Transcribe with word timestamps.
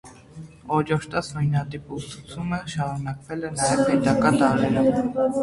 Օրիորդաց 0.77 1.29
նույնատիպ 1.35 1.91
ուսուցումը 1.97 2.59
շարունակվել 2.73 3.45
է 3.51 3.53
նաև 3.61 3.85
հետագա 3.95 4.35
դարերում։ 4.43 5.15